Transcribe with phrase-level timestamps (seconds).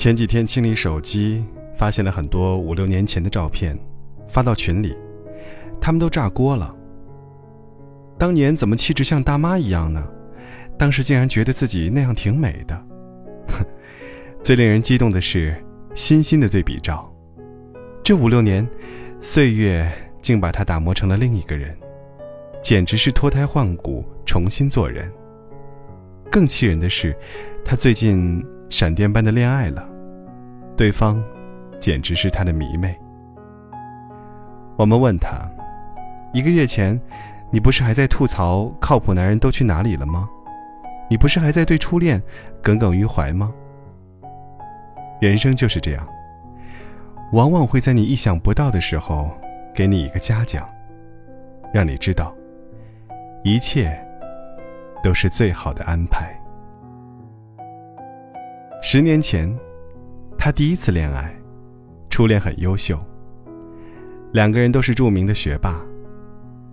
[0.00, 1.44] 前几天清理手机，
[1.76, 3.78] 发现了很多五六年前的照片，
[4.26, 4.96] 发到群里，
[5.78, 6.74] 他们都炸锅了。
[8.16, 10.02] 当年怎么气质像大妈一样呢？
[10.78, 12.74] 当时竟然觉得自己那样挺美的。
[13.48, 13.62] 哼
[14.42, 15.54] 最令人激动的是，
[15.94, 17.06] 欣欣的对比照，
[18.02, 18.66] 这五六年，
[19.20, 19.86] 岁月
[20.22, 21.76] 竟把她打磨成了另一个人，
[22.62, 25.12] 简直是脱胎换骨，重新做人。
[26.30, 27.14] 更气人的是，
[27.62, 29.86] 她最近闪电般的恋爱了，
[30.80, 31.22] 对方，
[31.78, 32.98] 简直是他的迷妹。
[34.78, 35.46] 我们问他，
[36.32, 36.98] 一个月前，
[37.50, 40.26] 你不是还在吐槽靠谱男人都去哪里了吗？
[41.10, 42.18] 你不是还在对初恋
[42.62, 43.52] 耿耿于怀吗？
[45.20, 46.08] 人生就是这样，
[47.34, 49.30] 往往会在你意想不到的时候，
[49.74, 50.66] 给你一个嘉奖，
[51.74, 52.34] 让你知道，
[53.44, 54.02] 一切。
[55.02, 56.30] 都是最好的安排。
[58.80, 59.54] 十年前，
[60.42, 61.38] 他第一次恋爱，
[62.08, 62.98] 初恋很优秀，
[64.32, 65.78] 两个人都是著名的学霸。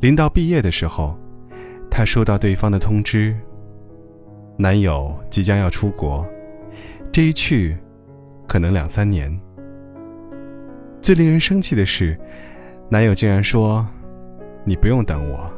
[0.00, 1.14] 临到毕业的时候，
[1.90, 3.36] 他收到对方的通知，
[4.56, 6.26] 男友即将要出国，
[7.12, 7.76] 这一去，
[8.48, 9.30] 可能两三年。
[11.02, 12.18] 最令人生气的是，
[12.88, 13.86] 男友竟然说
[14.64, 15.52] ：“你不用等我。”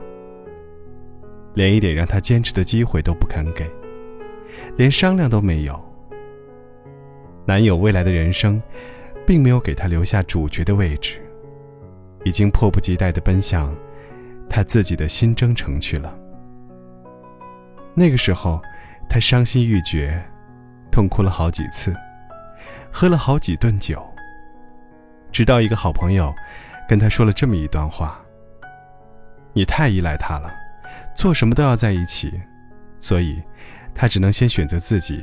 [1.55, 3.71] 连一点让他坚持的机会都不肯给，
[4.77, 5.92] 连商量都没有。
[7.45, 8.61] 男友未来的人生，
[9.27, 11.17] 并没有给他留下主角的位置，
[12.25, 13.75] 已经迫不及待的奔向
[14.49, 16.17] 他自己的新征程去了。
[17.95, 18.61] 那个时候，
[19.09, 20.23] 他伤心欲绝，
[20.91, 21.95] 痛哭了好几次，
[22.93, 24.03] 喝了好几顿酒。
[25.31, 26.33] 直到一个好朋友
[26.89, 28.21] 跟他说了这么一段话
[29.53, 30.53] ：“你太依赖他了。”
[31.17, 32.33] 做什么都要在一起，
[32.99, 33.43] 所以，
[33.95, 35.23] 他只能先选择自己，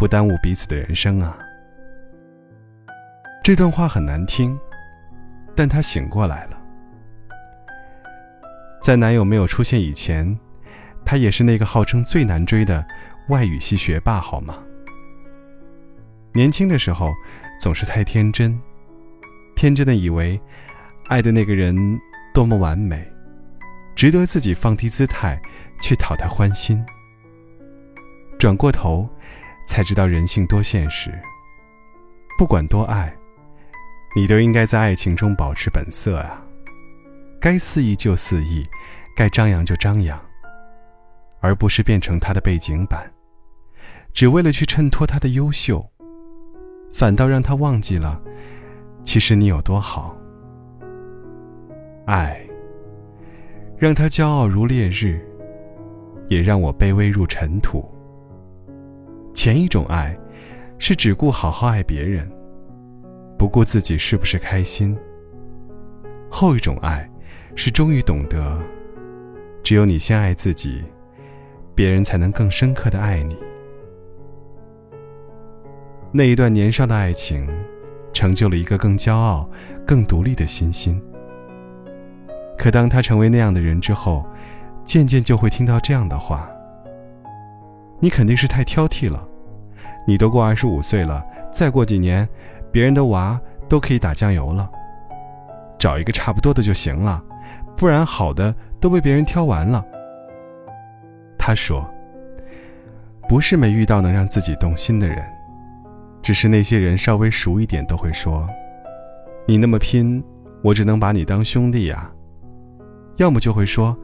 [0.00, 1.36] 不耽误彼此的人生啊。
[3.44, 4.58] 这段话很难听，
[5.54, 6.58] 但她醒过来了。
[8.82, 10.40] 在男友没有出现以前，
[11.04, 12.82] 她也是那个号称最难追的
[13.28, 14.56] 外语系学霸，好吗？
[16.32, 17.12] 年轻的时候，
[17.60, 18.58] 总是太天真，
[19.54, 20.40] 天真的以为，
[21.08, 21.76] 爱的那个人
[22.32, 23.06] 多么完美。
[23.94, 25.38] 值得自己放低姿态
[25.82, 26.82] 去讨他欢心。
[28.38, 29.06] 转过头，
[29.70, 31.16] 才知道人性多现实。
[32.36, 33.16] 不管多爱，
[34.16, 36.42] 你都应该在爱情中保持本色啊！
[37.40, 38.66] 该肆意就肆意，
[39.14, 40.20] 该张扬就张扬，
[41.38, 43.08] 而不是变成他的背景板，
[44.12, 45.88] 只为了去衬托他的优秀，
[46.92, 48.20] 反倒让他忘记了，
[49.04, 50.16] 其实你有多好。
[52.06, 52.44] 爱。
[53.78, 55.24] 让他骄傲如烈日，
[56.28, 57.88] 也让我卑微如尘土。
[59.42, 60.14] 前一种爱，
[60.78, 62.30] 是只顾好好爱别人，
[63.38, 64.94] 不顾自己是不是开心；
[66.30, 67.10] 后一种爱，
[67.56, 68.58] 是终于懂得，
[69.62, 70.84] 只有你先爱自己，
[71.74, 73.34] 别人才能更深刻的爱你。
[76.12, 77.48] 那一段年少的爱情，
[78.12, 79.48] 成就了一个更骄傲、
[79.86, 81.02] 更独立的欣欣。
[82.58, 84.22] 可当他成为那样的人之后，
[84.84, 86.46] 渐渐就会听到这样的话
[88.00, 89.26] ：“你肯定是太挑剔了，
[90.06, 92.28] 你都过二十五岁了，再过几年，
[92.72, 94.70] 别人的娃都可以打酱油了，
[95.78, 97.22] 找一个差不多的就行了，
[97.76, 99.84] 不然好的都被别人挑完了。”
[101.38, 101.88] 他说
[103.28, 105.24] ：“不是没遇到能让自己动心的人，
[106.20, 108.48] 只是那些人稍微熟一点都会说，
[109.46, 110.22] 你那么拼，
[110.62, 112.10] 我只能把你当兄弟呀。”
[113.16, 113.96] 要么就会说，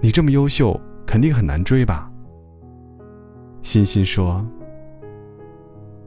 [0.00, 2.10] 你这么优秀，肯定很难追吧。
[3.62, 4.44] 欣欣说，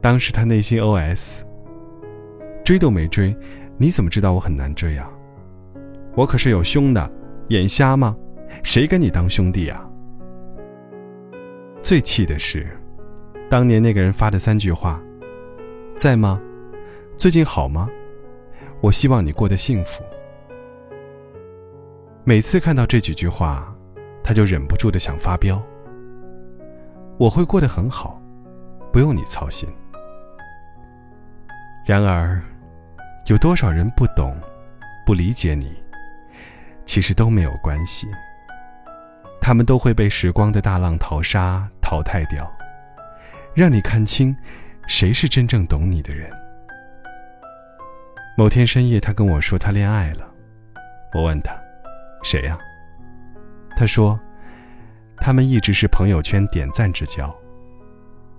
[0.04, 1.40] 当时他内心 OS：
[2.62, 3.34] 追都没追，
[3.78, 5.10] 你怎么知道我很难追啊？
[6.14, 7.10] 我可是有胸的，
[7.48, 8.14] 眼瞎吗？
[8.62, 9.88] 谁跟你当兄弟啊？
[11.82, 12.66] 最气的是，
[13.48, 15.00] 当年那个人发的三句话：
[15.96, 16.38] 在吗？
[17.16, 17.88] 最近好吗？
[18.82, 20.02] 我希望你过得幸福。
[22.24, 23.74] 每次看到这几句话，
[24.22, 25.62] 他就忍不住的想发飙。
[27.16, 28.20] 我会过得很好，
[28.92, 29.66] 不用你操心。
[31.86, 32.42] 然而，
[33.26, 34.34] 有多少人不懂、
[35.04, 35.70] 不理解你？
[36.86, 38.06] 其实都没有关系，
[39.38, 42.50] 他们都会被时光的大浪淘沙淘汰掉，
[43.54, 44.34] 让你看清
[44.86, 46.30] 谁是真正懂你的人。
[48.36, 50.26] 某天深夜，他跟我说他恋爱了，
[51.12, 51.54] 我问他。
[52.22, 52.58] 谁呀？
[53.76, 54.18] 他说，
[55.18, 57.34] 他们一直是朋友圈点赞之交。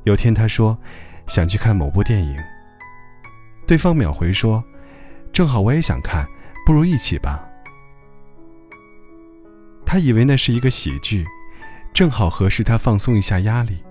[0.04, 0.76] 有天他说，
[1.28, 2.36] 想去看某部电影。
[3.68, 4.64] 对方秒回说
[5.34, 6.26] ：“正好我也想看，
[6.66, 7.44] 不如一起吧。”
[9.86, 11.26] 他以为那是一个喜剧，
[11.94, 13.84] 正好合适他放松一下压力，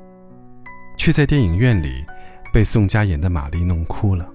[0.96, 2.04] 却在电影院里
[2.52, 4.28] 被宋佳演的玛丽弄哭了。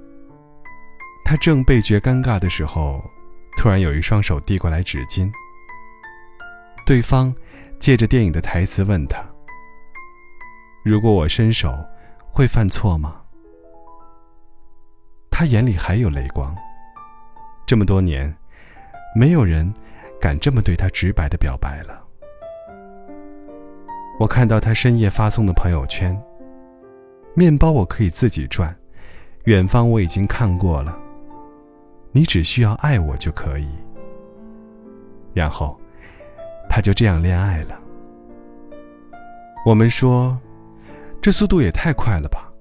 [1.24, 3.04] 他正倍觉尴尬的时候，
[3.58, 5.32] 突然有一双手递过来纸巾。
[6.86, 7.34] 对方
[7.80, 9.24] 借着电影的台词问他
[10.84, 11.78] ：“如果我伸手，
[12.32, 13.19] 会犯错吗？”
[15.40, 16.54] 他眼里还有泪光。
[17.66, 18.36] 这么多年，
[19.16, 19.74] 没有人
[20.20, 22.04] 敢这么对他直白的表白了。
[24.20, 26.14] 我看到他深夜发送的朋友圈
[27.36, 28.76] ：“面包我可以自己赚，
[29.46, 31.00] 远方我已经看过了。”
[32.12, 33.70] 你只需要爱我就可以。
[35.34, 35.80] 然后，
[36.70, 37.80] 他就这样恋爱了。
[39.66, 40.38] 我们说，
[41.22, 42.52] 这速度也太快了吧？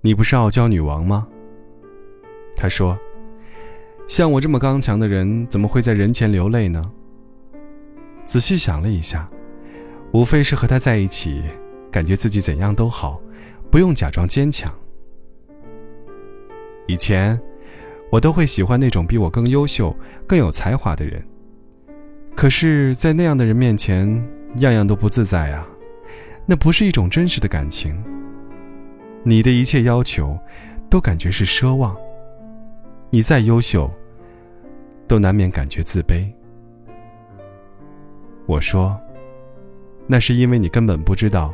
[0.00, 1.28] 你不是傲娇女王吗？
[2.56, 2.98] 他说
[4.08, 6.90] ：“像我这么刚强的人，怎么会在人前流泪呢？”
[8.26, 9.28] 仔细想了一下，
[10.12, 11.42] 无非是和他在一起，
[11.92, 13.20] 感觉自己怎样都好，
[13.70, 14.74] 不用假装坚强。
[16.86, 17.40] 以前。
[18.08, 19.94] 我都会喜欢那种比我更优秀、
[20.28, 21.20] 更有才华的人。
[22.36, 24.06] 可是，在那样的人面前，
[24.58, 25.66] 样样都不自在啊！
[26.46, 28.00] 那不是一种真实的感情。
[29.24, 30.38] 你的一切要求，
[30.88, 31.96] 都感觉是奢望。
[33.10, 33.90] 你再优秀，
[35.06, 36.26] 都难免感觉自卑。
[38.46, 38.98] 我说，
[40.06, 41.52] 那是因为你根本不知道，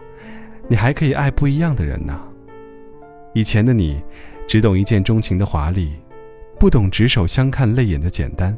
[0.69, 2.21] 你还可以爱不一样的人呢。
[3.35, 4.03] 以前的你，
[4.47, 5.93] 只懂一见钟情的华丽。
[6.59, 8.57] 不懂执手相看泪眼的简单，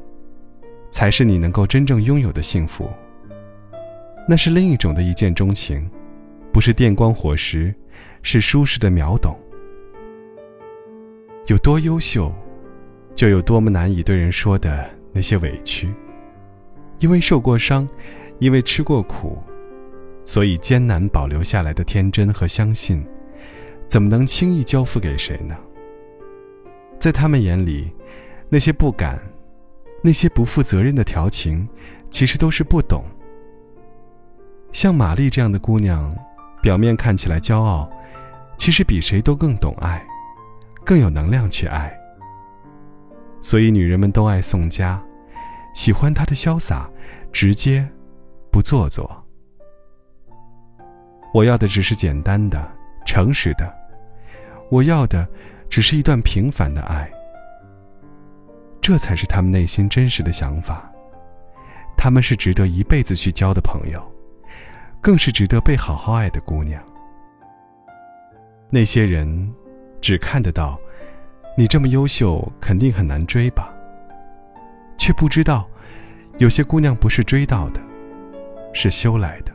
[0.91, 2.91] 才是你能够真正拥有的幸福。
[4.29, 5.91] 那是另一种的一见钟情，
[6.53, 7.75] 不是电光火石，
[8.21, 9.35] 是舒适的秒懂。
[11.47, 12.31] 有多优秀，
[13.15, 15.93] 就有多么难以对人说的那些委屈。
[17.01, 17.89] 因为受过伤，
[18.39, 19.39] 因为吃过苦，
[20.25, 23.05] 所以艰难保留下来的天真和相信，
[23.89, 25.57] 怎么能轻易交付给谁呢？
[26.99, 27.93] 在他们眼里，
[28.49, 29.21] 那些不敢、
[30.03, 31.69] 那些不负责任的调情，
[32.11, 33.05] 其实都是不懂。
[34.73, 36.17] 像玛丽这样的姑娘，
[36.63, 37.91] 表面看起来骄傲，
[38.57, 40.03] 其实比谁都更懂爱，
[40.85, 41.95] 更有能量去爱。
[43.45, 44.99] 所以女人们都爱宋佳，
[45.75, 46.89] 喜欢她的潇洒、
[47.31, 47.87] 直接、
[48.51, 49.23] 不做作。
[51.35, 52.67] 我要的只是简单的、
[53.05, 53.71] 诚实的，
[54.71, 55.29] 我要的。
[55.69, 57.11] 只是一段平凡的爱，
[58.81, 60.89] 这才是他们内心真实的想法。
[61.99, 64.01] 他们是值得一辈子去交的朋友，
[65.03, 66.81] 更是值得被好好爱的姑娘。
[68.71, 69.53] 那些人
[70.01, 70.79] 只看得到
[71.57, 73.73] 你这么优秀，肯定很难追吧？
[74.99, 75.69] 却不知道，
[76.39, 77.81] 有些姑娘不是追到的，
[78.73, 79.53] 是修来的。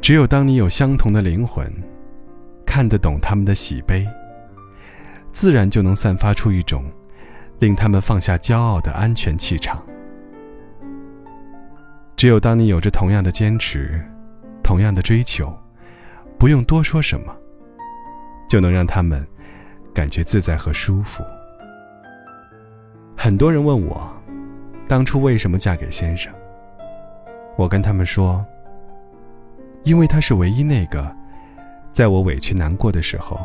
[0.00, 1.72] 只有当你有相同的灵魂。
[2.66, 4.04] 看得懂他们的喜悲，
[5.30, 6.90] 自然就能散发出一种
[7.60, 9.80] 令他们放下骄傲的安全气场。
[12.16, 14.04] 只有当你有着同样的坚持，
[14.60, 15.56] 同样的追求，
[16.36, 17.32] 不用多说什么，
[18.48, 19.24] 就能让他们
[19.94, 21.24] 感觉自在和舒服。
[23.16, 24.12] 很多人问我，
[24.88, 26.32] 当初为什么嫁给先生？
[27.56, 28.44] 我跟他们说，
[29.84, 31.14] 因为他是唯一那个。
[31.92, 33.38] 在我委屈难过的时候，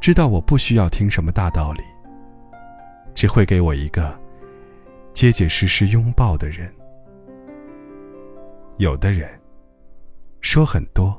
[0.00, 1.82] 知道我不需要听什么大道理，
[3.14, 4.12] 只会给我一个
[5.12, 6.68] 结结实实拥抱的人。
[8.78, 9.30] 有的人
[10.40, 11.16] 说很多，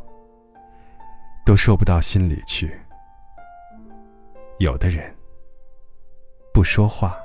[1.46, 2.68] 都说不到心里去；
[4.60, 5.14] 有的人
[6.54, 7.16] 不说话，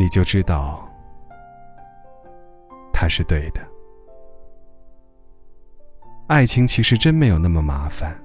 [0.00, 0.88] 你就知道
[2.92, 3.60] 他是对的。
[6.28, 8.18] 爱情其实真没有那么麻烦，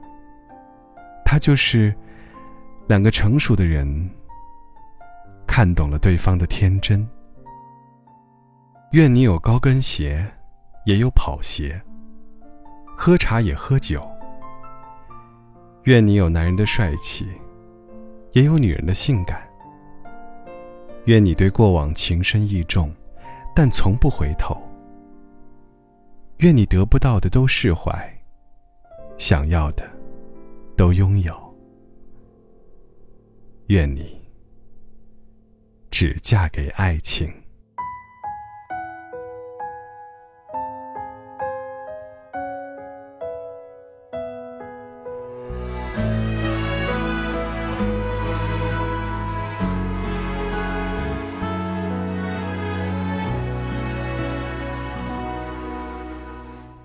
[1.26, 1.94] 它就是
[2.88, 4.10] 两个成熟的人
[5.46, 7.06] 看懂了对方的天真。
[8.92, 10.26] 愿你有高跟鞋，
[10.86, 11.78] 也有跑鞋；
[12.98, 14.02] 喝茶也喝酒。
[15.88, 17.26] 愿你有男人的帅气，
[18.34, 19.42] 也有女人的性感。
[21.06, 22.94] 愿你对过往情深意重，
[23.56, 24.62] 但从不回头。
[26.40, 28.22] 愿你得不到的都释怀，
[29.18, 29.90] 想要的
[30.76, 31.34] 都拥有。
[33.68, 34.20] 愿你
[35.90, 37.34] 只嫁给爱情。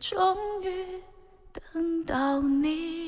[0.00, 0.70] 终于
[1.52, 3.07] 等到你。